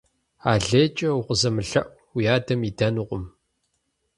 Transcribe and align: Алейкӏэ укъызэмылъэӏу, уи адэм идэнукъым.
Алейкӏэ 0.51 1.09
укъызэмылъэӏу, 1.19 1.95
уи 2.15 2.23
адэм 2.35 2.61
идэнукъым. 2.69 3.23